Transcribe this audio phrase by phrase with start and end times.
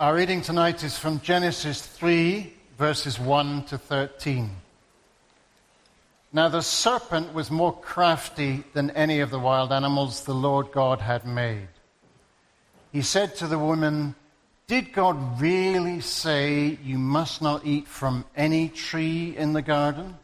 [0.00, 4.48] Our reading tonight is from Genesis 3, verses 1 to 13.
[6.32, 11.00] Now the serpent was more crafty than any of the wild animals the Lord God
[11.00, 11.66] had made.
[12.92, 14.14] He said to the woman,
[14.68, 20.16] Did God really say you must not eat from any tree in the garden?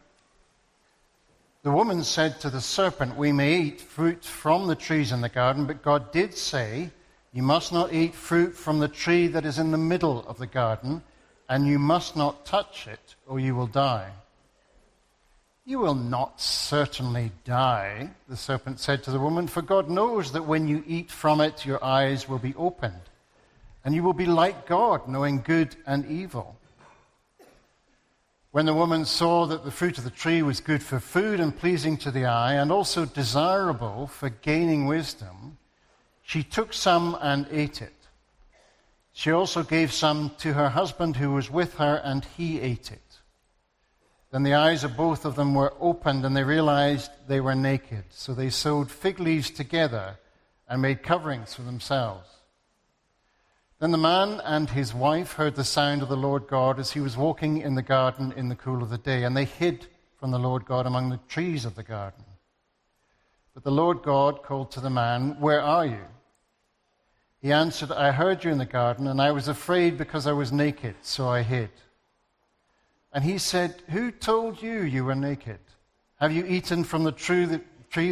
[1.65, 5.29] The woman said to the serpent, We may eat fruit from the trees in the
[5.29, 6.91] garden, but God did say,
[7.35, 10.47] you must not eat fruit from the tree that is in the middle of the
[10.47, 11.03] garden,
[11.49, 14.13] and you must not touch it, or you will die.
[15.67, 20.47] You will not certainly die, the serpent said to the woman, for God knows that
[20.47, 23.03] when you eat from it, your eyes will be opened,
[23.85, 26.57] and you will be like God, knowing good and evil.
[28.53, 31.59] When the woman saw that the fruit of the tree was good for food and
[31.59, 35.59] pleasing to the eye, and also desirable for gaining wisdom,
[36.25, 37.93] she took some and ate it.
[39.13, 43.21] She also gave some to her husband who was with her, and he ate it.
[44.33, 48.05] Then the eyes of both of them were opened, and they realized they were naked.
[48.11, 50.19] So they sewed fig leaves together
[50.69, 52.29] and made coverings for themselves.
[53.79, 57.01] Then the man and his wife heard the sound of the Lord God as he
[57.01, 59.87] was walking in the garden in the cool of the day, and they hid
[60.19, 62.25] from the Lord God among the trees of the garden.
[63.53, 66.05] But the Lord God called to the man, Where are you?
[67.45, 70.51] He answered, I heard you in the garden, and I was afraid because I was
[70.51, 71.69] naked, so I hid.
[73.13, 75.59] And he said, Who told you you were naked?
[76.19, 77.45] Have you eaten from the tree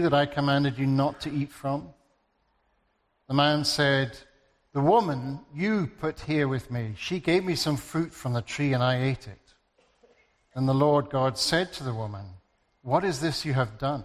[0.01, 1.89] that I commanded you not to eat from?
[3.27, 4.19] The man said,
[4.75, 8.75] The woman you put here with me, she gave me some fruit from the tree,
[8.75, 9.55] and I ate it.
[10.55, 12.27] And the Lord God said to the woman,
[12.83, 14.05] What is this you have done?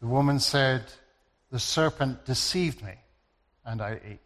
[0.00, 0.84] The woman said,
[1.50, 2.94] The serpent deceived me
[3.66, 4.20] and I ate.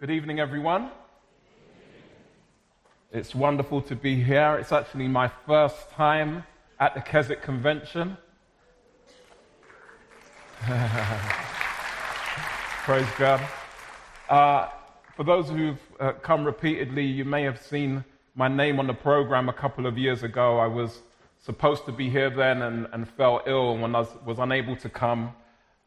[0.00, 0.90] Good evening, everyone.
[3.12, 4.58] It's wonderful to be here.
[4.60, 6.42] It's actually my first time
[6.80, 8.16] at the Keswick Convention.
[12.84, 13.40] Praise God.
[14.28, 14.68] Uh,
[15.16, 18.04] for those who've uh, come repeatedly, you may have seen
[18.34, 20.58] my name on the program a couple of years ago.
[20.58, 20.98] I was
[21.40, 24.88] supposed to be here then and, and fell ill when I was, was unable to
[24.88, 25.32] come.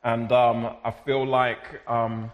[0.04, 2.32] And um, I feel like um,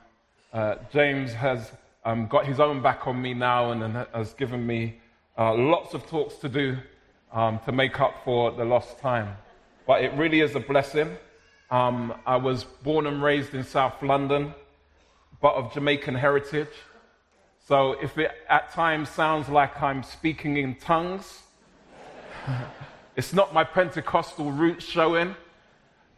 [0.54, 1.72] uh, James has
[2.06, 5.00] um, got his own back on me now and, and has given me
[5.38, 6.78] uh, lots of talks to do
[7.34, 9.36] um, to make up for the lost time.
[9.86, 11.18] But it really is a blessing.
[11.70, 14.54] Um, I was born and raised in South London,
[15.42, 16.70] but of Jamaican heritage.
[17.68, 21.42] So if it at times sounds like I'm speaking in tongues,
[23.18, 25.36] It's not my Pentecostal roots showing.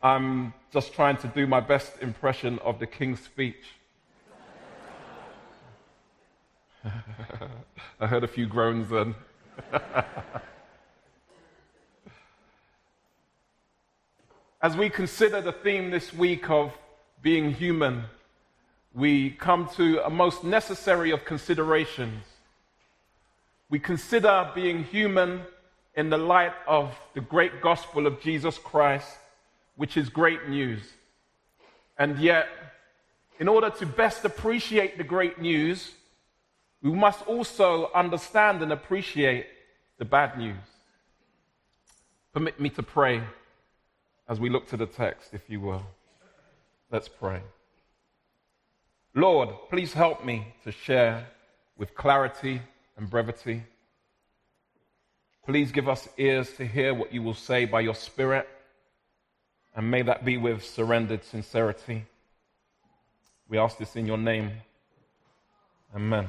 [0.04, 3.64] I'm just trying to do my best impression of the King's speech.
[8.02, 9.16] I heard a few groans then.
[14.62, 16.74] As we consider the theme this week of
[17.22, 18.04] being human,
[18.94, 22.26] we come to a most necessary of considerations.
[23.70, 25.44] We consider being human
[26.00, 29.18] in the light of the great gospel of Jesus Christ,
[29.76, 30.82] which is great news.
[31.98, 32.48] And yet,
[33.38, 35.92] in order to best appreciate the great news,
[36.82, 39.48] we must also understand and appreciate
[39.98, 40.64] the bad news.
[42.34, 43.22] Permit me to pray
[44.30, 45.86] as we look to the text, if you will.
[46.90, 47.42] Let's pray.
[49.14, 51.28] Lord, please help me to share
[51.78, 52.62] with clarity
[52.96, 53.64] and brevity
[55.50, 58.48] Please give us ears to hear what you will say by your Spirit,
[59.76, 62.06] and may that be with surrendered sincerity.
[63.48, 64.52] We ask this in your name.
[65.96, 66.28] Amen.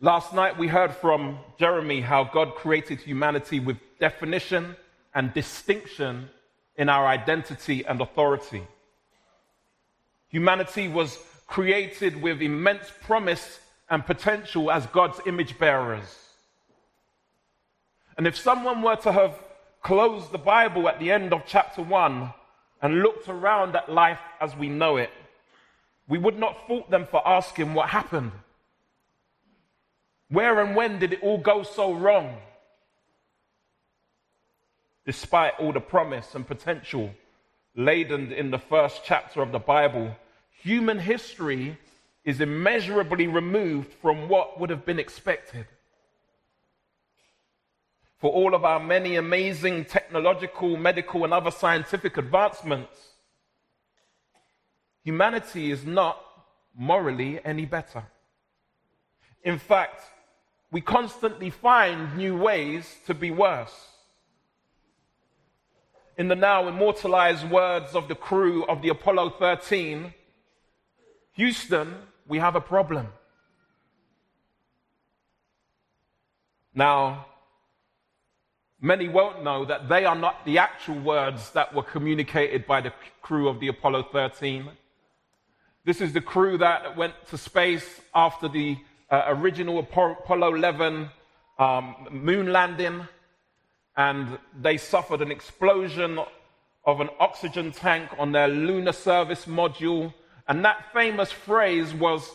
[0.00, 4.76] Last night we heard from Jeremy how God created humanity with definition
[5.14, 6.30] and distinction
[6.76, 8.62] in our identity and authority.
[10.28, 13.60] Humanity was created with immense promise
[13.90, 16.23] and potential as God's image bearers.
[18.16, 19.38] And if someone were to have
[19.82, 22.32] closed the Bible at the end of chapter 1
[22.82, 25.10] and looked around at life as we know it,
[26.08, 28.32] we would not fault them for asking what happened.
[30.28, 32.36] Where and when did it all go so wrong?
[35.06, 37.10] Despite all the promise and potential
[37.76, 40.16] laden in the first chapter of the Bible,
[40.62, 41.76] human history
[42.24, 45.66] is immeasurably removed from what would have been expected.
[48.18, 52.96] For all of our many amazing technological, medical, and other scientific advancements,
[55.02, 56.18] humanity is not
[56.74, 58.04] morally any better.
[59.42, 60.02] In fact,
[60.70, 63.88] we constantly find new ways to be worse.
[66.16, 70.14] In the now immortalized words of the crew of the Apollo 13,
[71.32, 71.94] Houston,
[72.26, 73.08] we have a problem.
[76.74, 77.26] Now,
[78.84, 82.92] many won't know that they are not the actual words that were communicated by the
[83.22, 84.68] crew of the Apollo 13.
[85.86, 88.76] This is the crew that went to space after the
[89.10, 91.08] uh, original Apollo 11
[91.58, 93.08] um, moon landing,
[93.96, 96.20] and they suffered an explosion
[96.84, 100.12] of an oxygen tank on their lunar service module.
[100.46, 102.30] And that famous phrase was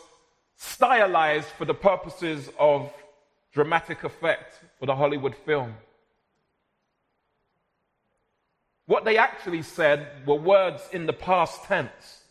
[0.56, 2.92] stylized for the purposes of
[3.52, 5.74] dramatic effect for the Hollywood film.
[8.90, 12.24] What they actually said were words in the past tense.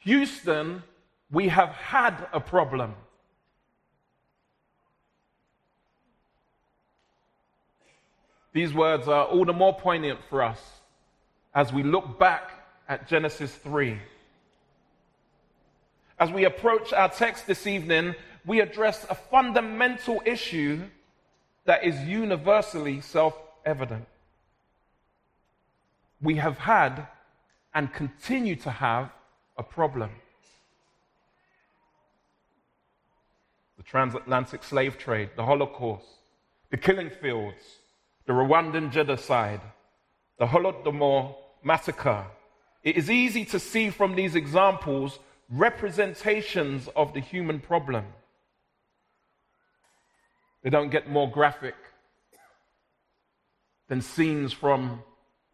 [0.00, 0.82] Houston,
[1.30, 2.94] we have had a problem.
[8.52, 10.60] These words are all the more poignant for us
[11.54, 12.50] as we look back
[12.86, 13.98] at Genesis 3.
[16.20, 20.82] As we approach our text this evening, we address a fundamental issue
[21.64, 23.34] that is universally self
[23.64, 24.04] evident.
[26.24, 27.06] We have had
[27.74, 29.10] and continue to have
[29.58, 30.10] a problem.
[33.76, 36.06] The transatlantic slave trade, the Holocaust,
[36.70, 37.62] the killing fields,
[38.26, 39.60] the Rwandan genocide,
[40.38, 42.24] the Holodomor massacre.
[42.82, 45.18] It is easy to see from these examples
[45.50, 48.06] representations of the human problem.
[50.62, 51.74] They don't get more graphic
[53.88, 55.02] than scenes from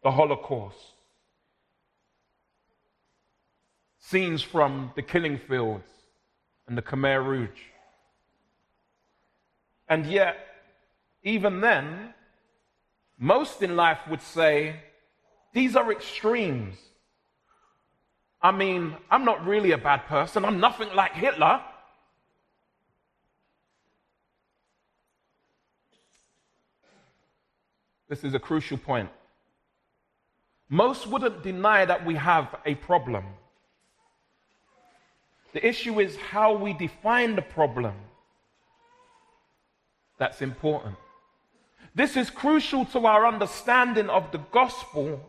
[0.03, 0.77] the Holocaust,
[3.99, 5.87] scenes from the killing fields
[6.67, 7.49] and the Khmer Rouge.
[9.87, 10.37] And yet,
[11.23, 12.13] even then,
[13.17, 14.77] most in life would say,
[15.53, 16.77] these are extremes.
[18.41, 20.45] I mean, I'm not really a bad person.
[20.45, 21.61] I'm nothing like Hitler.
[28.09, 29.09] This is a crucial point.
[30.73, 33.25] Most wouldn't deny that we have a problem.
[35.51, 37.93] The issue is how we define the problem.
[40.17, 40.95] That's important.
[41.93, 45.19] This is crucial to our understanding of the gospel,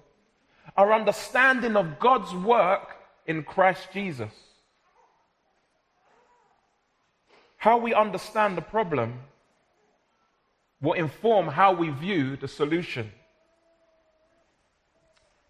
[0.77, 4.33] our understanding of God's work in Christ Jesus.
[7.57, 9.19] How we understand the problem
[10.81, 13.11] will inform how we view the solution.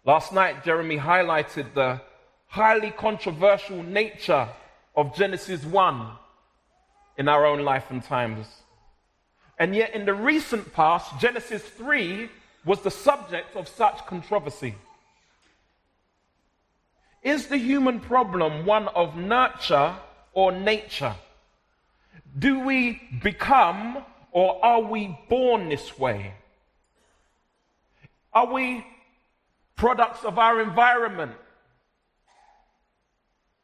[0.05, 2.01] Last night, Jeremy highlighted the
[2.47, 4.49] highly controversial nature
[4.97, 6.07] of Genesis 1
[7.17, 8.45] in our own life and times.
[9.57, 12.29] And yet, in the recent past, Genesis 3
[12.65, 14.75] was the subject of such controversy.
[17.21, 19.95] Is the human problem one of nurture
[20.33, 21.15] or nature?
[22.37, 24.03] Do we become
[24.33, 26.33] or are we born this way?
[28.33, 28.85] Are we
[29.83, 31.33] products of our environment?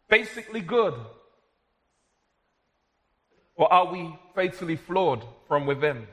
[0.10, 0.94] Basically good?
[3.56, 6.08] Or are we fatally flawed from within?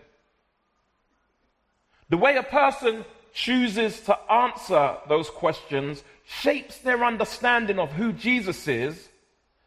[2.08, 3.04] The way a person
[3.34, 9.08] chooses to answer those questions shapes their understanding of who Jesus is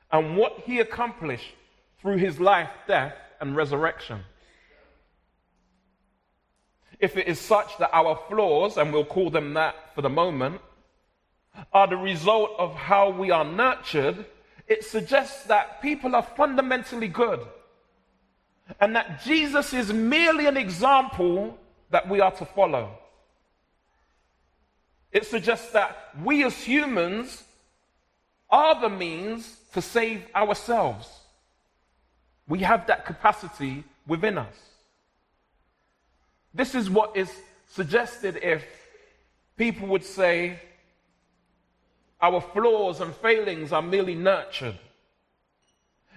[0.09, 1.53] and what he accomplished
[2.01, 4.21] through his life, death, and resurrection.
[6.99, 10.61] If it is such that our flaws, and we'll call them that for the moment,
[11.73, 14.25] are the result of how we are nurtured,
[14.67, 17.39] it suggests that people are fundamentally good
[18.79, 21.57] and that Jesus is merely an example
[21.89, 22.91] that we are to follow.
[25.11, 27.43] It suggests that we as humans
[28.49, 31.07] are the means to save ourselves.
[32.47, 34.68] We have that capacity within us.
[36.53, 37.31] This is what is
[37.67, 38.63] suggested if
[39.57, 40.59] people would say
[42.21, 44.77] our flaws and failings are merely nurtured.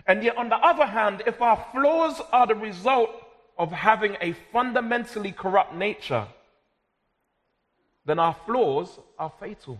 [0.06, 3.10] And yet, on the other hand, if our flaws are the result
[3.56, 6.26] of having a fundamentally corrupt nature,
[8.04, 9.78] then our flaws are fatal.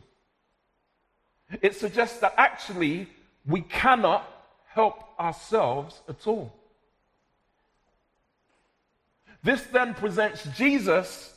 [1.61, 3.09] It suggests that actually
[3.47, 4.29] we cannot
[4.69, 6.53] help ourselves at all.
[9.43, 11.33] This then presents Jesus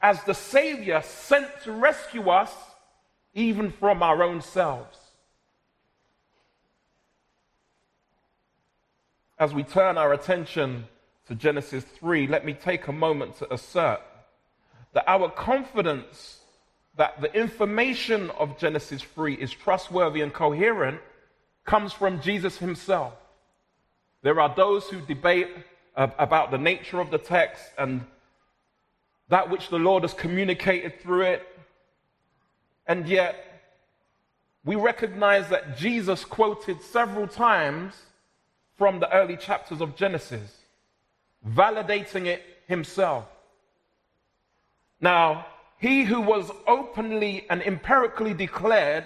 [0.00, 2.52] as the Savior sent to rescue us
[3.34, 4.98] even from our own selves.
[9.38, 10.84] As we turn our attention
[11.26, 14.00] to Genesis 3, let me take a moment to assert
[14.92, 16.38] that our confidence
[16.96, 21.00] that the information of Genesis 3 is trustworthy and coherent
[21.64, 23.14] comes from Jesus himself.
[24.22, 25.48] There are those who debate
[25.96, 28.04] about the nature of the text and
[29.28, 31.46] that which the Lord has communicated through it.
[32.86, 33.36] And yet,
[34.64, 37.94] we recognize that Jesus quoted several times
[38.76, 40.58] from the early chapters of Genesis,
[41.48, 43.26] validating it himself.
[45.00, 45.46] Now,
[45.78, 49.04] he who was openly and empirically declared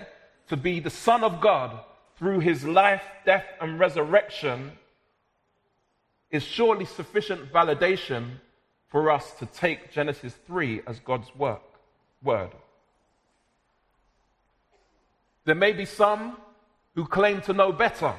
[0.49, 1.78] to be the Son of God
[2.19, 4.73] through his life, death, and resurrection
[6.30, 8.30] is surely sufficient validation
[8.88, 11.62] for us to take Genesis 3 as God's work,
[12.23, 12.50] word.
[15.45, 16.37] There may be some
[16.95, 18.14] who claim to know better,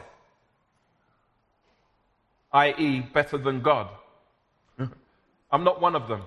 [2.53, 3.89] i.e., better than God.
[5.51, 6.23] I'm not one of them.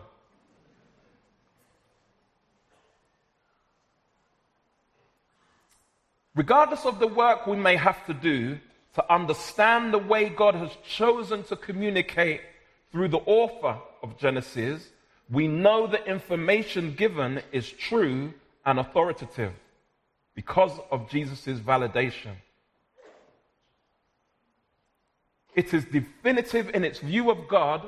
[6.35, 8.59] Regardless of the work we may have to do
[8.95, 12.41] to understand the way God has chosen to communicate
[12.91, 14.89] through the author of Genesis,
[15.31, 18.35] we know the information given is true
[18.67, 19.53] and authoritative
[20.35, 22.35] because of Jesus' validation.
[25.55, 27.83] It is definitive in its view of God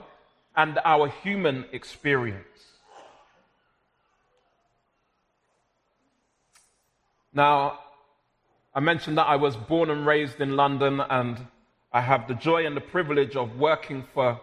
[0.56, 2.46] and our human experience.
[7.32, 7.78] Now,
[8.74, 11.46] I mentioned that I was born and raised in London, and
[11.92, 14.40] I have the joy and the privilege of working for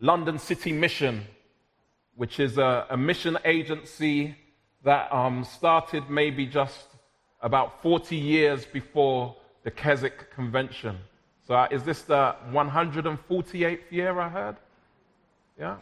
[0.00, 1.24] London City Mission,
[2.16, 4.34] which is a, a mission agency
[4.82, 6.88] that um, started maybe just
[7.40, 10.98] about 40 years before the Keswick Convention.
[11.46, 14.56] So, uh, is this the 148th year I heard?
[15.56, 15.76] Yeah?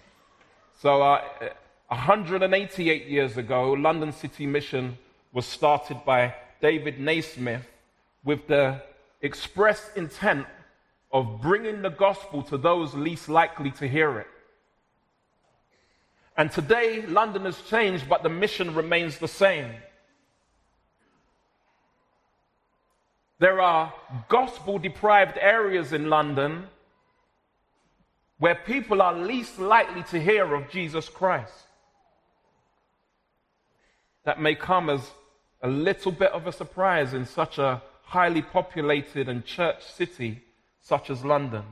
[0.82, 1.22] So, uh,
[1.88, 4.99] 188 years ago, London City Mission
[5.32, 7.64] was started by David Nasmith
[8.24, 8.82] with the
[9.20, 10.46] express intent
[11.12, 14.26] of bringing the gospel to those least likely to hear it.
[16.36, 19.72] And today, London has changed, but the mission remains the same.
[23.38, 23.92] There are
[24.28, 26.66] gospel deprived areas in London
[28.38, 31.52] where people are least likely to hear of Jesus Christ.
[34.24, 35.10] That may come as
[35.62, 40.43] a little bit of a surprise in such a highly populated and church city
[40.83, 41.62] such as London.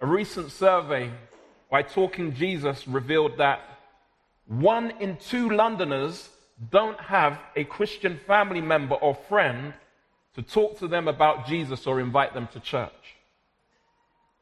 [0.00, 1.08] A recent survey
[1.70, 3.60] by Talking Jesus revealed that
[4.48, 6.30] one in two Londoners
[6.72, 9.72] don't have a Christian family member or friend
[10.34, 12.90] to talk to them about Jesus or invite them to church.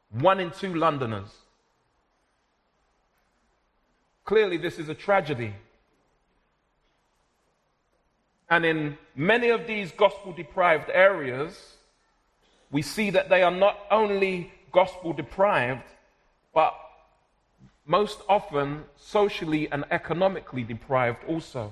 [0.09, 1.29] One in two Londoners.
[4.25, 5.53] Clearly, this is a tragedy.
[8.49, 11.75] And in many of these gospel deprived areas,
[12.71, 15.83] we see that they are not only gospel deprived,
[16.53, 16.73] but
[17.85, 21.71] most often socially and economically deprived also.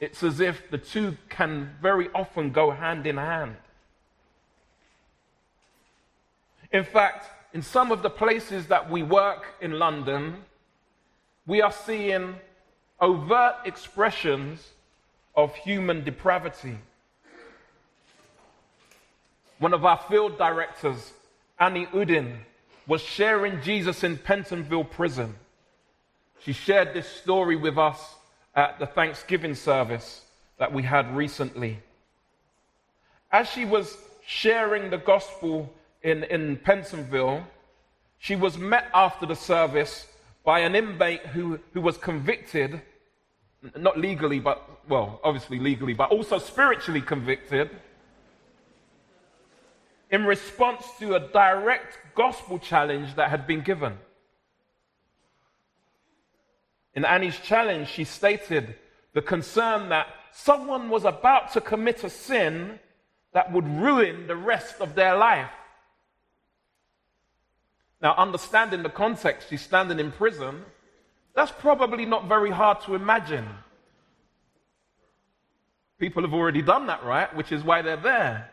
[0.00, 3.56] It's as if the two can very often go hand in hand.
[6.72, 10.44] In fact, in some of the places that we work in London,
[11.46, 12.36] we are seeing
[13.00, 14.70] overt expressions
[15.34, 16.78] of human depravity.
[19.58, 21.12] One of our field directors,
[21.58, 22.38] Annie Udin,
[22.86, 25.34] was sharing Jesus in Pentonville prison.
[26.40, 28.16] She shared this story with us
[28.54, 30.22] at the Thanksgiving service
[30.58, 31.78] that we had recently.
[33.30, 33.96] As she was
[34.26, 35.72] sharing the gospel
[36.02, 37.44] in, in Pentonville,
[38.18, 40.06] she was met after the service
[40.44, 42.82] by an inmate who, who was convicted
[43.76, 47.70] not legally, but, well, obviously legally, but also spiritually convicted
[50.10, 53.96] in response to a direct gospel challenge that had been given.
[56.94, 58.74] In Annie's challenge, she stated
[59.14, 62.78] the concern that someone was about to commit a sin
[63.32, 65.50] that would ruin the rest of their life.
[68.02, 70.64] Now, understanding the context, she's standing in prison
[71.34, 73.46] that's probably not very hard to imagine.
[75.98, 77.34] People have already done that, right?
[77.34, 78.50] Which is why they're there.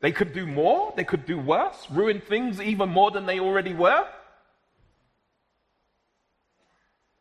[0.00, 3.74] They could do more, they could do worse, ruin things even more than they already
[3.74, 4.06] were.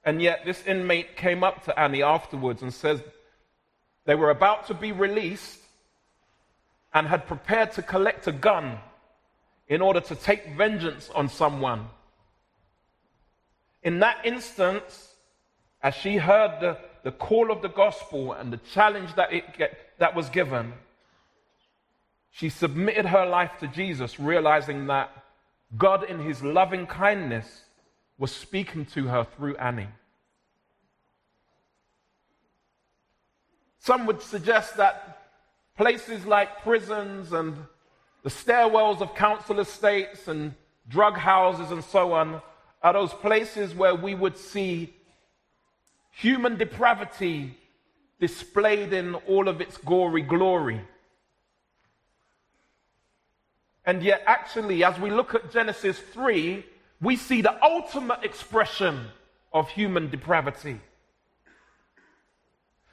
[0.03, 3.01] And yet, this inmate came up to Annie afterwards and says
[4.05, 5.59] they were about to be released
[6.93, 8.77] and had prepared to collect a gun
[9.67, 11.87] in order to take vengeance on someone.
[13.85, 15.13] In that instance,
[15.83, 19.77] as she heard the, the call of the gospel and the challenge that, it get,
[19.99, 20.73] that was given,
[22.31, 25.11] she submitted her life to Jesus, realizing that
[25.77, 27.61] God, in his loving kindness,
[28.17, 29.89] was speaking to her through Annie.
[33.77, 35.29] Some would suggest that
[35.77, 37.55] places like prisons and
[38.23, 40.55] the stairwells of council estates and
[40.87, 42.41] drug houses and so on
[42.81, 44.93] are those places where we would see
[46.11, 47.57] human depravity
[48.19, 50.81] displayed in all of its gory glory.
[53.85, 56.65] And yet, actually, as we look at Genesis 3,
[57.01, 59.07] we see the ultimate expression
[59.53, 60.79] of human depravity.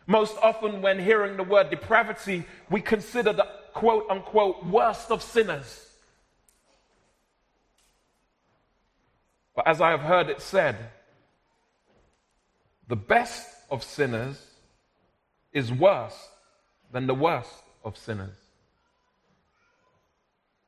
[0.07, 5.92] Most often, when hearing the word depravity, we consider the quote unquote worst of sinners.
[9.55, 10.77] But as I have heard it said,
[12.89, 14.41] the best of sinners
[15.53, 16.29] is worse
[16.93, 18.37] than the worst of sinners.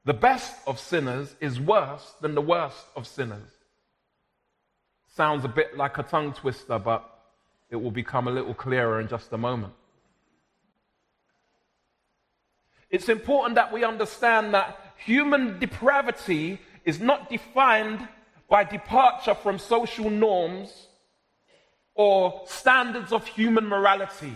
[0.04, 3.50] The best of sinners is worse than the worst of sinners.
[5.14, 7.08] Sounds a bit like a tongue twister, but
[7.70, 9.72] it will become a little clearer in just a moment.
[12.90, 18.06] It's important that we understand that human depravity is not defined
[18.48, 20.88] by departure from social norms
[21.94, 24.34] or standards of human morality.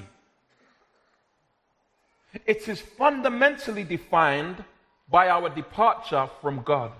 [2.47, 4.65] It is fundamentally defined
[5.11, 6.93] by our departure from God.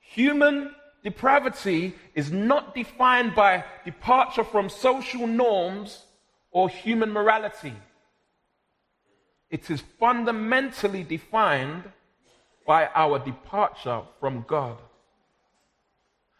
[0.00, 6.04] Human depravity is not defined by departure from social norms
[6.50, 7.74] or human morality.
[9.50, 11.84] It is fundamentally defined
[12.66, 14.78] by our departure from God.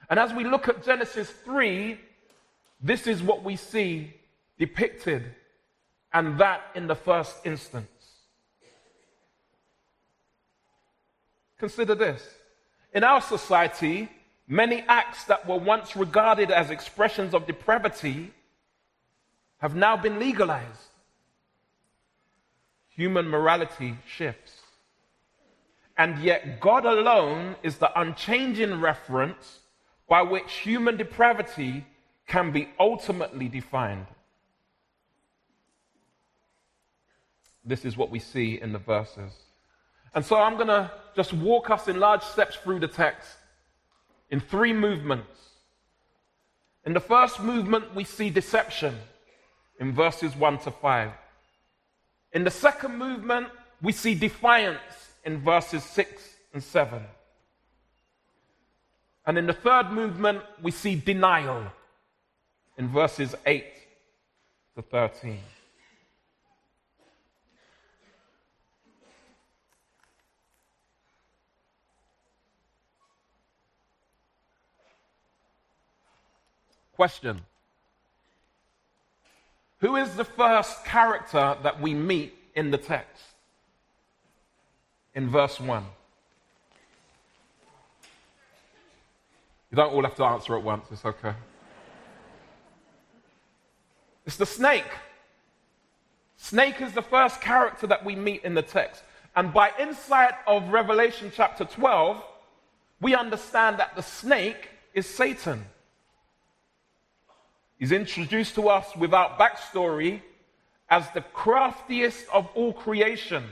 [0.08, 1.98] And as we look at Genesis 3,
[2.80, 4.14] this is what we see
[4.58, 5.34] depicted,
[6.12, 7.86] and that in the first instance.
[11.58, 12.22] Consider this.
[12.92, 14.08] In our society,
[14.52, 18.32] Many acts that were once regarded as expressions of depravity
[19.58, 20.90] have now been legalized.
[22.90, 24.61] Human morality shifts.
[25.96, 29.60] And yet, God alone is the unchanging reference
[30.08, 31.86] by which human depravity
[32.26, 34.06] can be ultimately defined.
[37.64, 39.32] This is what we see in the verses.
[40.14, 43.30] And so I'm going to just walk us in large steps through the text
[44.30, 45.38] in three movements.
[46.84, 48.98] In the first movement, we see deception
[49.78, 51.10] in verses 1 to 5.
[52.32, 53.48] In the second movement,
[53.80, 57.02] we see defiance in verses 6 and 7.
[59.24, 61.64] And in the third movement, we see denial
[62.76, 63.64] in verses 8
[64.76, 65.38] to 13.
[76.94, 77.40] Question
[79.78, 83.31] Who is the first character that we meet in the text?
[85.14, 85.84] In verse 1.
[89.70, 91.32] You don't all have to answer at once, it's okay.
[94.26, 94.90] It's the snake.
[96.36, 99.02] Snake is the first character that we meet in the text.
[99.34, 102.22] And by insight of Revelation chapter 12,
[103.00, 105.64] we understand that the snake is Satan.
[107.78, 110.20] He's introduced to us without backstory
[110.90, 113.44] as the craftiest of all creation.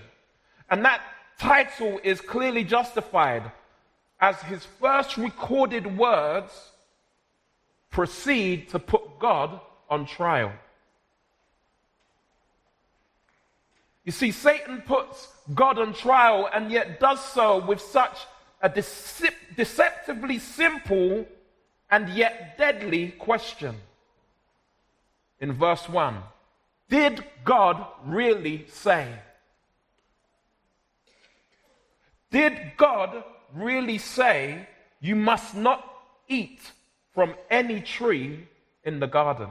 [0.69, 1.01] And that
[1.41, 3.51] title is clearly justified
[4.21, 6.53] as his first recorded words
[7.91, 10.53] proceed to put God on trial.
[14.05, 18.19] You see, Satan puts God on trial and yet does so with such
[18.61, 21.27] a deceptively simple
[21.91, 23.77] and yet deadly question
[25.41, 26.19] in verse 1
[26.91, 29.09] Did God really say?
[32.31, 34.69] Did God really say
[35.01, 35.85] you must not
[36.29, 36.61] eat
[37.13, 38.47] from any tree
[38.85, 39.49] in the garden?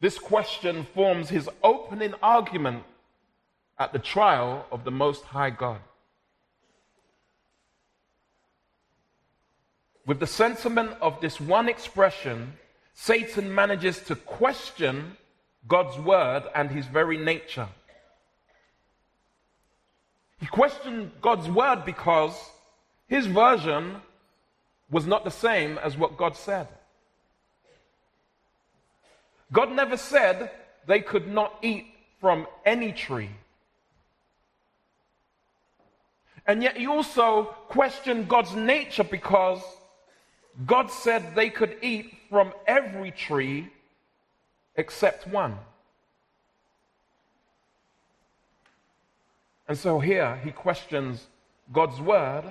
[0.00, 2.84] This question forms his opening argument
[3.78, 5.80] at the trial of the Most High God.
[10.06, 12.54] With the sentiment of this one expression,
[12.94, 15.16] Satan manages to question
[15.68, 17.68] God's word and his very nature.
[20.40, 22.34] He questioned God's word because
[23.06, 23.96] his version
[24.90, 26.68] was not the same as what God said.
[29.52, 30.50] God never said
[30.86, 31.86] they could not eat
[32.20, 33.30] from any tree.
[36.46, 39.60] And yet he also questioned God's nature because
[40.66, 43.68] God said they could eat from every tree
[44.78, 45.58] except one.
[49.66, 51.26] And so here he questions
[51.70, 52.44] God's word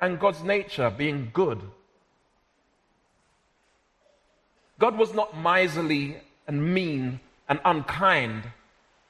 [0.00, 1.62] and God's nature being good.
[4.78, 8.42] God was not miserly and mean and unkind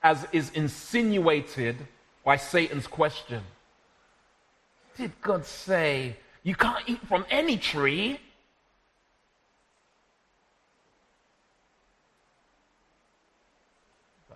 [0.02, 1.76] as is insinuated
[2.24, 3.42] by Satan's question.
[4.96, 8.20] Did God say you can't eat from any tree?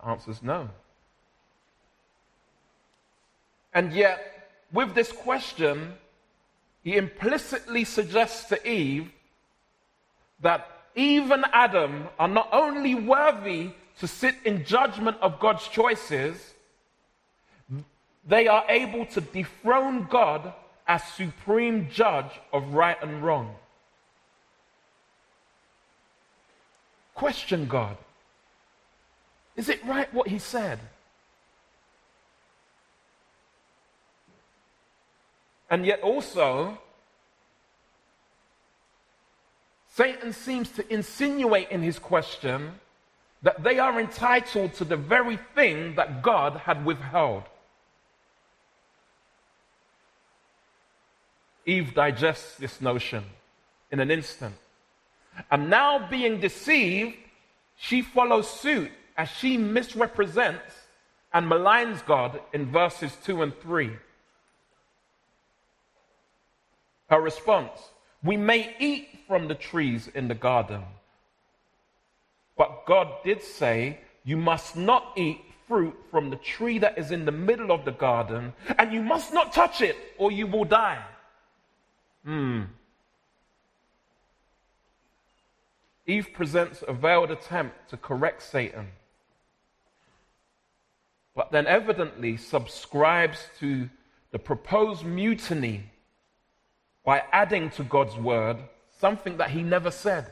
[0.03, 0.69] The answer is no.
[3.73, 5.93] And yet, with this question,
[6.83, 9.11] he implicitly suggests to Eve
[10.41, 16.53] that Eve and Adam are not only worthy to sit in judgment of God's choices,
[18.27, 20.53] they are able to dethrone God
[20.87, 23.55] as supreme judge of right and wrong.
[27.15, 27.97] Question God.
[29.55, 30.79] Is it right what he said?
[35.69, 36.77] And yet also,
[39.89, 42.79] Satan seems to insinuate in his question
[43.43, 47.43] that they are entitled to the very thing that God had withheld.
[51.65, 53.23] Eve digests this notion
[53.91, 54.55] in an instant.
[55.49, 57.15] And now, being deceived,
[57.77, 60.73] she follows suit as she misrepresents
[61.33, 63.91] and maligns God in verses 2 and 3.
[67.09, 67.79] Her response
[68.23, 70.83] We may eat from the trees in the garden,
[72.57, 77.25] but God did say, You must not eat fruit from the tree that is in
[77.25, 81.03] the middle of the garden, and you must not touch it, or you will die.
[82.25, 82.63] Hmm.
[86.05, 88.87] Eve presents a veiled attempt to correct Satan,
[91.35, 93.89] but then evidently subscribes to
[94.31, 95.83] the proposed mutiny
[97.03, 98.57] by adding to God's word
[98.99, 100.31] something that he never said.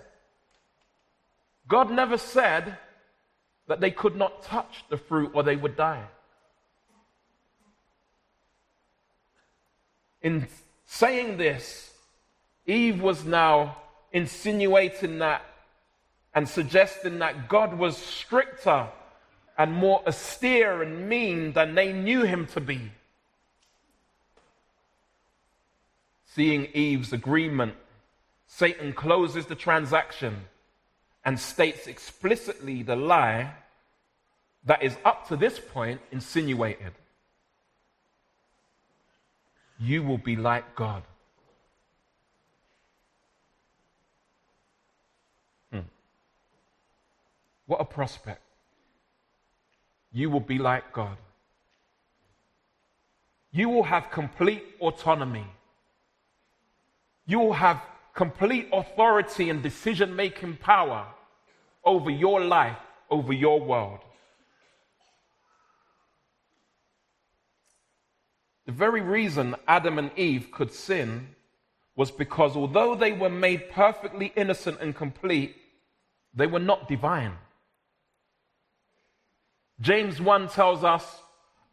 [1.68, 2.78] God never said
[3.68, 6.04] that they could not touch the fruit or they would die.
[10.22, 10.48] In
[10.86, 11.94] saying this,
[12.66, 13.78] Eve was now
[14.14, 15.44] insinuating that
[16.34, 18.88] and suggesting that God was stricter
[19.58, 22.92] and more austere and mean than they knew him to be.
[26.26, 27.76] Seeing Eve's agreement,
[28.48, 30.46] Satan closes the transaction
[31.26, 33.54] and states explicitly the lie
[34.66, 36.94] that is up to this point insinuated.
[39.80, 41.04] You will be like God.
[45.72, 45.80] Hmm.
[47.66, 48.42] What a prospect.
[50.12, 51.18] You will be like God.
[53.52, 55.48] You will have complete autonomy
[57.32, 57.82] you will have
[58.14, 61.08] complete authority and decision making power
[61.86, 62.78] over your life,
[63.10, 64.00] over your world.
[68.66, 71.36] The very reason Adam and Eve could sin
[71.96, 75.56] was because although they were made perfectly innocent and complete,
[76.34, 77.38] they were not divine.
[79.82, 81.04] James 1 tells us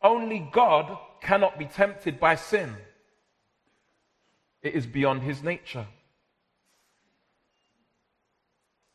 [0.03, 2.75] only God cannot be tempted by sin.
[4.62, 5.87] It is beyond his nature.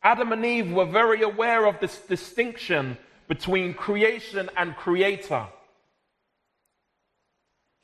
[0.02, 5.46] Adam and Eve were very aware of this distinction between creation and creator.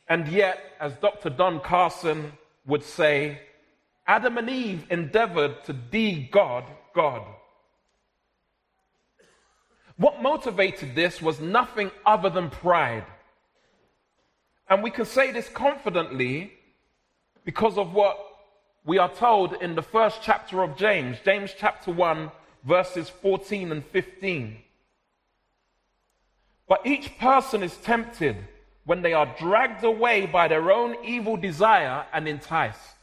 [0.07, 1.31] And yet, as Dr.
[1.31, 2.33] Don Carson
[2.67, 3.41] would say,
[4.07, 6.65] Adam and Eve endeavored to de God
[6.95, 7.23] God.
[10.01, 13.05] What motivated this was nothing other than pride.
[14.67, 16.55] And we can say this confidently
[17.45, 18.19] because of what
[18.87, 22.31] we are told in the first chapter of James, James chapter 1,
[22.65, 24.57] verses 14 and 15.
[26.67, 28.39] But each person is tempted
[28.87, 32.95] when they are dragged away by their own evil desire and enticed.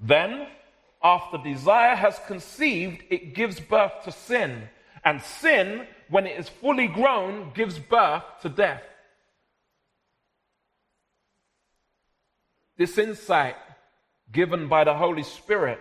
[0.00, 0.46] Then,
[1.04, 4.70] after desire has conceived, it gives birth to sin.
[5.04, 8.82] And sin, when it is fully grown, gives birth to death.
[12.76, 13.56] This insight
[14.30, 15.80] given by the Holy Spirit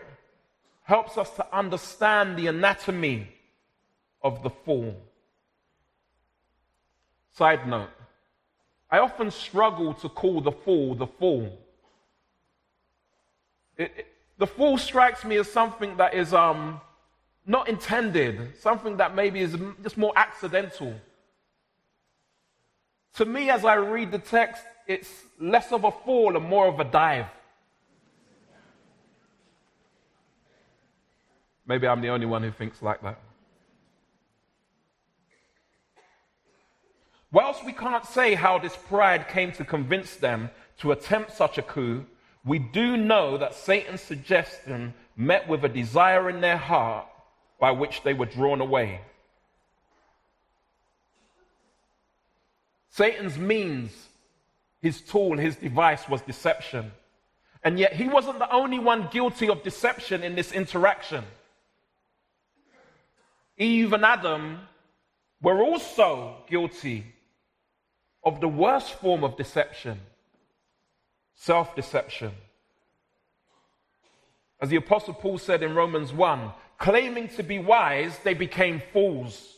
[0.84, 3.27] helps us to understand the anatomy
[4.21, 4.95] of the fall.
[7.34, 7.89] Side note
[8.89, 11.51] I often struggle to call the fall the fall.
[13.77, 16.80] It, it, the fall strikes me as something that is um,
[17.47, 20.93] not intended, something that maybe is just more accidental.
[23.13, 26.79] To me, as I read the text, it's less of a fall and more of
[26.81, 27.25] a dive.
[31.65, 33.19] Maybe I'm the only one who thinks like that.
[37.31, 41.62] Whilst we can't say how this pride came to convince them to attempt such a
[41.62, 42.05] coup,
[42.45, 47.07] we do know that Satan's suggestion met with a desire in their heart
[47.60, 49.02] by which they were drawn away.
[52.89, 53.91] Satan's means,
[54.82, 56.91] his tool, his device was deception.
[57.63, 61.24] And yet he wasn't the only one guilty of deception in this interaction.
[63.58, 64.60] Eve and Adam
[65.41, 67.06] were also guilty
[68.24, 70.00] of the worst form of deception
[71.38, 72.32] self deception.
[74.60, 79.54] As the Apostle Paul said in Romans 1, claiming to be wise, they became fools.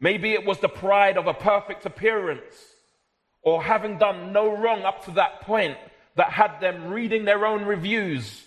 [0.00, 2.54] Maybe it was the pride of a perfect appearance
[3.42, 5.76] or having done no wrong up to that point
[6.16, 8.44] that had them reading their own reviews,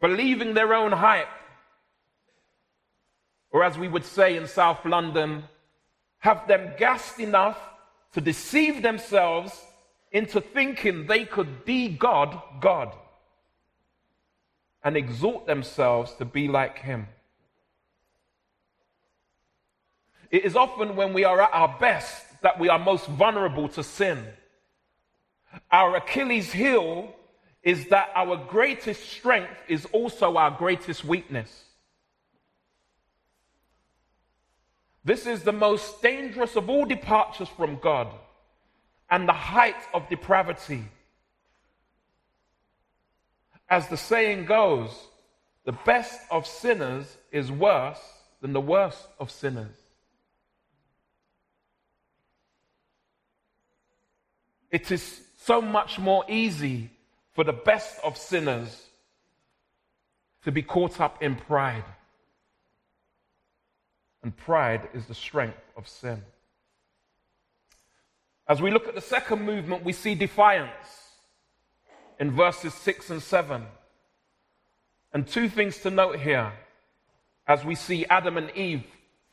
[0.00, 1.28] believing their own hype,
[3.50, 5.44] or as we would say in South London,
[6.18, 7.58] have them gassed enough
[8.12, 9.58] to deceive themselves
[10.12, 12.94] into thinking they could be God, God,
[14.82, 17.06] and exhort themselves to be like Him.
[20.30, 23.82] It is often when we are at our best that we are most vulnerable to
[23.82, 24.24] sin.
[25.70, 27.12] Our Achilles heel
[27.62, 31.64] is that our greatest strength is also our greatest weakness.
[35.04, 38.08] This is the most dangerous of all departures from God
[39.10, 40.84] and the height of depravity.
[43.70, 44.90] As the saying goes,
[45.64, 48.00] the best of sinners is worse
[48.40, 49.76] than the worst of sinners.
[54.72, 56.90] It is so much more easy
[57.32, 58.86] for the best of sinners
[60.44, 61.84] to be caught up in pride.
[64.22, 66.22] And pride is the strength of sin.
[68.48, 70.99] As we look at the second movement, we see defiance
[72.20, 73.66] in verses 6 and 7.
[75.12, 76.52] And two things to note here
[77.48, 78.84] as we see Adam and Eve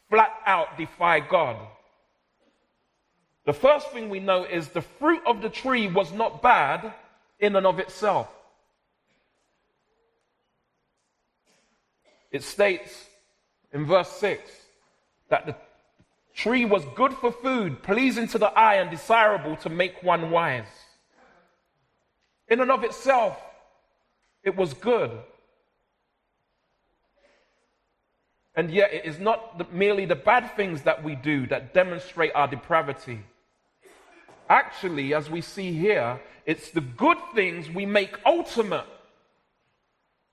[0.10, 1.58] flat out defy God.
[3.45, 6.93] The first thing we know is the fruit of the tree was not bad
[7.39, 8.30] in and of itself.
[12.32, 13.06] It states
[13.71, 14.50] in verse 6
[15.30, 15.56] that the
[16.34, 20.65] tree was good for food, pleasing to the eye, and desirable to make one wise.
[22.47, 23.38] In and of itself,
[24.43, 25.12] it was good.
[28.55, 32.31] And yet, it is not the, merely the bad things that we do that demonstrate
[32.33, 33.19] our depravity.
[34.49, 38.86] Actually, as we see here, it's the good things we make ultimate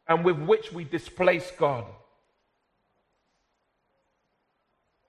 [0.09, 1.85] and with which we displace God.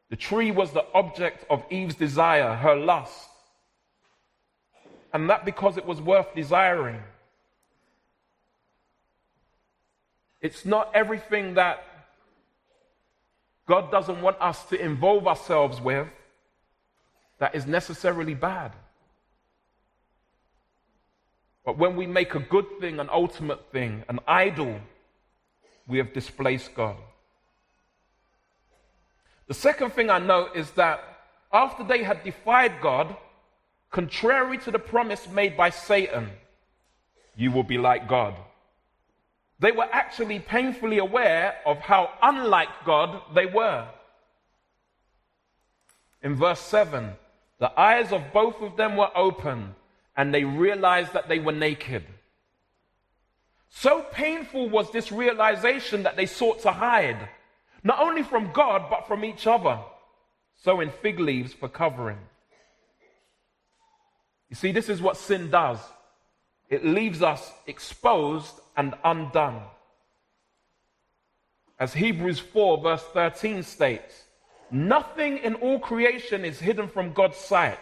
[0.09, 3.29] The tree was the object of Eve's desire, her lust.
[5.15, 7.01] And that because it was worth desiring.
[10.41, 11.85] It's not everything that
[13.65, 16.09] God doesn't want us to involve ourselves with
[17.39, 18.73] that is necessarily bad.
[21.63, 24.81] But when we make a good thing an ultimate thing, an idol,
[25.87, 26.97] we have displaced God.
[29.47, 30.99] The second thing I note is that
[31.53, 33.15] after they had defied God,
[33.95, 36.29] contrary to the promise made by Satan,
[37.37, 38.35] you will be like God.
[39.59, 43.87] They were actually painfully aware of how unlike God they were.
[46.21, 47.13] In verse 7,
[47.59, 49.75] the eyes of both of them were open
[50.17, 52.03] and they realized that they were naked.
[53.69, 57.29] So painful was this realization that they sought to hide
[57.81, 59.79] not only from God, but from each other,
[60.63, 62.17] sewing fig leaves for covering.
[64.55, 65.79] You see, this is what sin does
[66.69, 69.61] it leaves us exposed and undone.
[71.77, 74.23] as Hebrews 4, verse 13 states,
[74.71, 77.77] nothing in all creation is hidden from God's sight.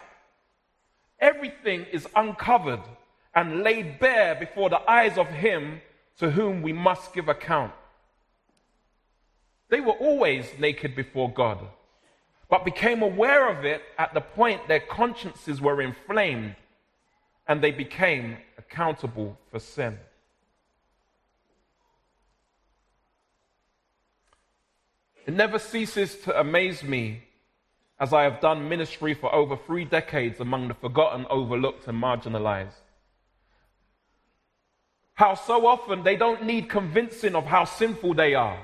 [1.20, 2.82] Everything is uncovered
[3.36, 5.80] and laid bare before the eyes of Him
[6.18, 7.72] to whom we must give account.
[9.68, 11.60] They were always naked before God,
[12.50, 16.56] but became aware of it at the point their consciences were inflamed
[17.46, 19.98] and they became accountable for sin.
[25.26, 27.24] It never ceases to amaze me
[27.98, 32.82] as I have done ministry for over three decades among the forgotten, overlooked, and marginalized.
[35.14, 38.58] How so often they don't need convincing of how sinful they are,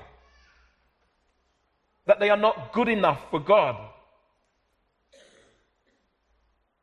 [2.06, 3.76] that they are not good enough for God.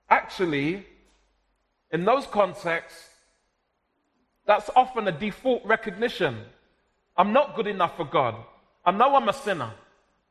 [0.10, 0.86] Actually,
[1.92, 3.10] in those contexts,
[4.46, 6.38] that's often a default recognition.
[7.16, 8.36] I'm not good enough for God.
[8.86, 9.72] I know I'm a sinner.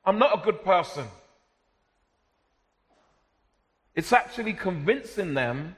[0.05, 1.07] I'm not a good person.
[3.95, 5.77] It's actually convincing them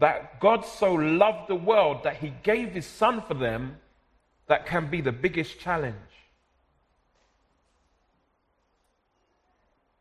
[0.00, 3.76] that God so loved the world that he gave his son for them
[4.46, 5.96] that can be the biggest challenge.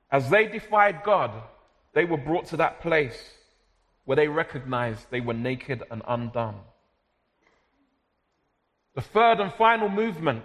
[0.10, 1.32] As they defied God,
[1.94, 3.37] they were brought to that place
[4.08, 6.56] where they recognized they were naked and undone.
[8.96, 10.44] The third and final movement,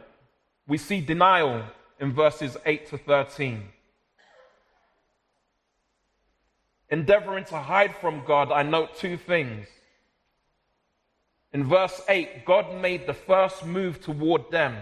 [0.66, 1.62] we see denial
[2.00, 3.62] in verses 8 to 13.
[6.90, 9.68] Endeavoring to hide from God, I note two things.
[11.52, 14.76] In verse 8, God made the first move toward them.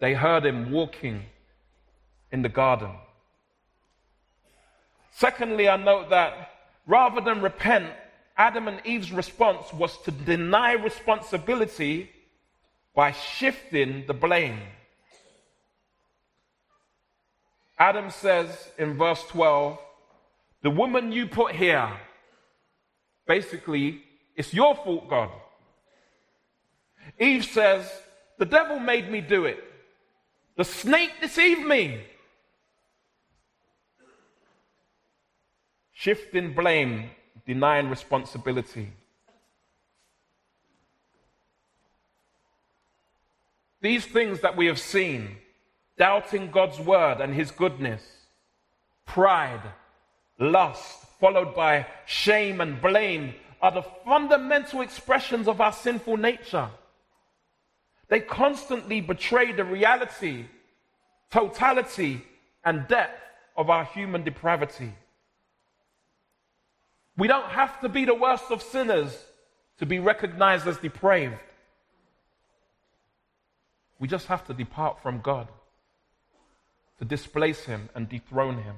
[0.00, 1.24] They heard him walking
[2.32, 2.92] in the garden.
[5.12, 6.50] Secondly, I note that
[6.86, 7.92] rather than repent,
[8.36, 12.10] Adam and Eve's response was to deny responsibility
[12.94, 14.58] by shifting the blame.
[17.78, 19.78] Adam says in verse 12,
[20.62, 21.90] The woman you put here,
[23.26, 24.02] basically,
[24.36, 25.30] it's your fault, God.
[27.18, 27.90] Eve says,
[28.38, 29.62] The devil made me do it.
[30.56, 32.02] The snake deceived me.
[36.02, 37.10] Shifting blame,
[37.46, 38.90] denying responsibility.
[43.80, 45.36] These things that we have seen,
[45.96, 48.02] doubting God's word and his goodness,
[49.06, 49.62] pride,
[50.40, 56.68] lust, followed by shame and blame, are the fundamental expressions of our sinful nature.
[58.08, 60.46] They constantly betray the reality,
[61.30, 62.24] totality,
[62.64, 63.22] and depth
[63.56, 64.94] of our human depravity.
[67.16, 69.16] We don't have to be the worst of sinners
[69.78, 71.38] to be recognized as depraved.
[73.98, 75.48] We just have to depart from God,
[76.98, 78.76] to displace Him and dethrone Him,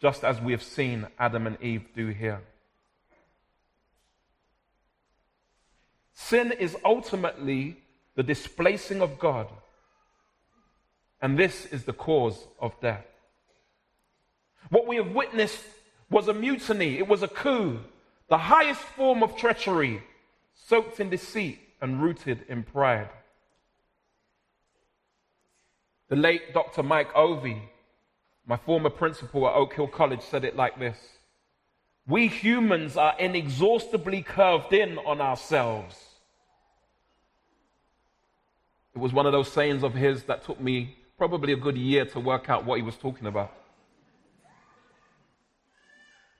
[0.00, 2.42] just as we have seen Adam and Eve do here.
[6.14, 7.78] Sin is ultimately
[8.14, 9.48] the displacing of God,
[11.22, 13.06] and this is the cause of death.
[14.68, 15.64] What we have witnessed
[16.10, 17.78] was a mutiny, it was a coup,
[18.28, 20.02] the highest form of treachery,
[20.54, 23.10] soaked in deceit and rooted in pride.
[26.08, 26.82] The late Dr.
[26.82, 27.60] Mike Ovey,
[28.46, 30.96] my former principal at Oak Hill College, said it like this
[32.06, 35.96] We humans are inexhaustibly curved in on ourselves.
[38.94, 42.04] It was one of those sayings of his that took me probably a good year
[42.06, 43.52] to work out what he was talking about.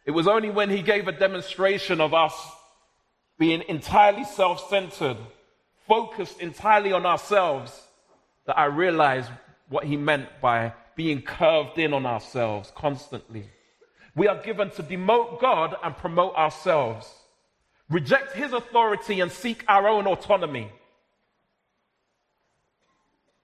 [0.09, 2.33] It was only when he gave a demonstration of us
[3.39, 5.19] being entirely self centered,
[5.87, 7.79] focused entirely on ourselves,
[8.47, 9.31] that I realized
[9.69, 13.51] what he meant by being curved in on ourselves constantly.
[14.17, 17.13] We are given to demote God and promote ourselves,
[17.91, 20.73] reject his authority and seek our own autonomy.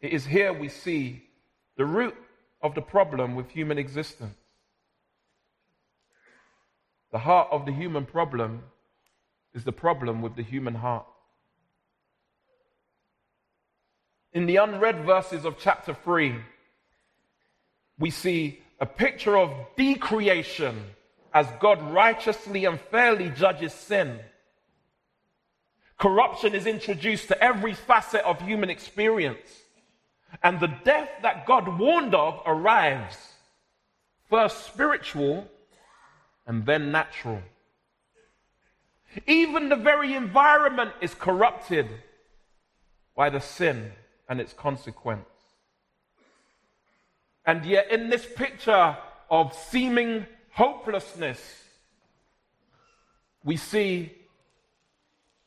[0.01, 1.25] It is here we see
[1.77, 2.17] the root
[2.63, 4.39] of the problem with human existence.
[7.15, 8.65] The heart of the human problem
[9.55, 11.07] is the problem with the human heart.
[14.33, 16.35] In the unread verses of chapter 3,
[18.01, 20.77] we see a picture of decreation
[21.33, 24.19] as God righteously and fairly judges sin.
[26.01, 29.63] Corruption is introduced to every facet of human experience.
[30.43, 33.17] And the death that God warned of arrives.
[34.29, 35.49] First spiritual
[36.47, 37.43] and then natural.
[39.27, 41.89] Even the very environment is corrupted.
[43.15, 43.93] by the sin
[44.29, 45.29] and its consequence.
[47.47, 48.97] And yet, in this picture
[49.31, 51.41] of seeming hopelessness,
[53.45, 54.13] we see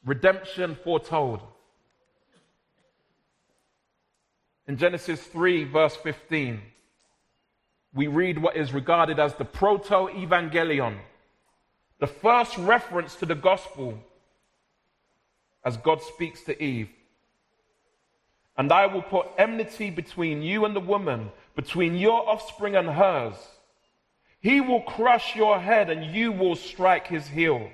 [0.06, 1.42] redemption foretold.
[4.68, 6.62] In Genesis 3, verse 15,
[7.94, 10.98] we read what is regarded as the proto evangelion,
[12.00, 13.98] the first reference to the gospel
[15.64, 16.90] as God speaks to Eve.
[18.58, 23.36] And I will put enmity between you and the woman, between your offspring and hers.
[24.40, 27.70] He will crush your head and you will strike his heel.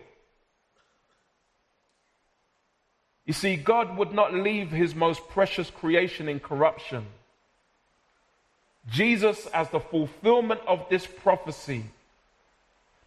[3.26, 7.05] You see, God would not leave his most precious creation in corruption.
[8.89, 11.86] Jesus, as the fulfillment of this prophecy,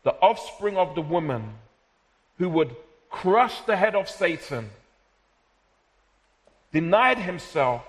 [0.02, 1.54] the offspring of the woman
[2.38, 2.74] who would
[3.10, 4.70] crush the head of Satan,
[6.72, 7.82] denied himself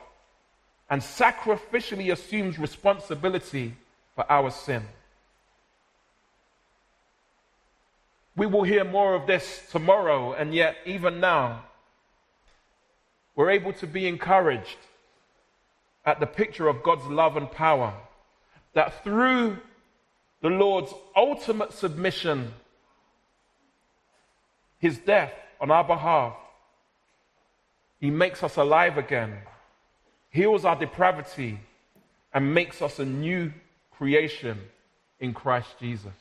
[0.90, 3.74] and sacrificially assumes responsibility
[4.16, 4.84] for our sin.
[8.36, 11.64] We will hear more of this tomorrow, and yet, even now,
[13.36, 14.78] we're able to be encouraged
[16.08, 17.94] at the picture of God's love and power.
[18.74, 19.58] That through
[20.42, 22.52] the Lord's ultimate submission,
[24.80, 26.34] his death on our behalf,
[28.00, 29.38] he makes us alive again,
[30.32, 31.60] heals our depravity,
[32.34, 33.54] and makes us a new
[33.92, 34.60] creation
[35.20, 36.14] in Christ Jesus.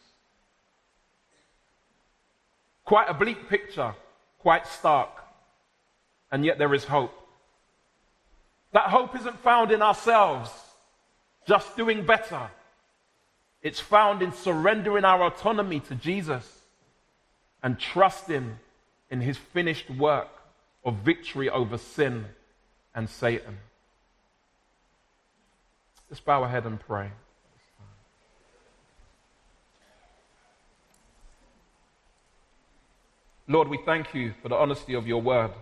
[2.84, 3.94] Quite a bleak picture,
[4.38, 5.08] quite stark
[6.30, 7.12] and yet there is hope.
[8.76, 10.50] That hope isn't found in ourselves,
[11.48, 12.50] just doing better.
[13.62, 16.46] It's found in surrendering our autonomy to Jesus
[17.62, 18.58] and trusting
[19.10, 20.28] in his finished work
[20.84, 22.26] of victory over sin
[22.94, 23.56] and Satan.
[26.10, 27.12] Let's bow our head and pray.
[33.48, 35.52] Lord, we thank you for the honesty of your word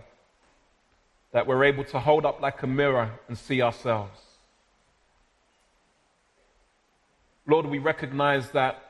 [1.35, 4.21] that we're able to hold up like a mirror and see ourselves.
[7.45, 8.81] Lord, we recognize that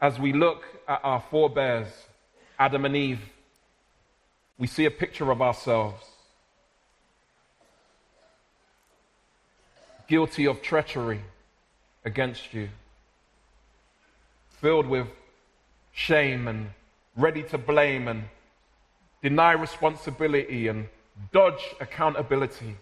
[0.00, 1.86] as we look at our forebears,
[2.58, 3.20] Adam and Eve,
[4.58, 6.04] we see a picture of ourselves.
[10.08, 11.20] Guilty of treachery
[12.04, 12.68] against you,
[14.60, 15.06] filled with
[15.92, 16.70] shame and
[17.16, 18.24] ready to blame and
[19.22, 20.88] deny responsibility and
[21.32, 22.76] dodge accountability.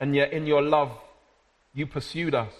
[0.00, 0.90] And yet, in your love,
[1.74, 2.52] you pursued us.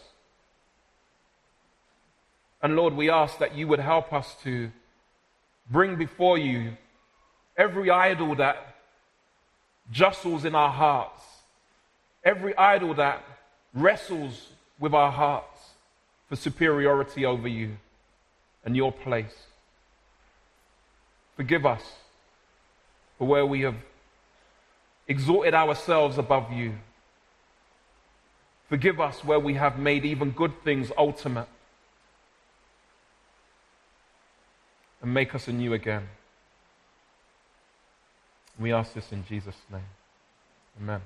[2.63, 4.71] And Lord, we ask that you would help us to
[5.71, 6.77] bring before you
[7.57, 8.77] every idol that
[9.91, 11.23] jostles in our hearts,
[12.25, 13.25] every idol that
[13.75, 14.49] wrestles
[14.79, 15.61] with our hearts
[16.29, 17.77] for superiority over you
[18.65, 19.35] and your place.
[21.37, 21.83] Forgive us
[23.25, 23.77] where we have
[25.09, 26.75] exalted ourselves above you.
[28.69, 31.49] Forgive us where we have made even good things ultimate.
[35.03, 36.09] And make us anew again.
[38.59, 39.83] We ask this in Jesus' name.
[40.81, 41.01] Amen.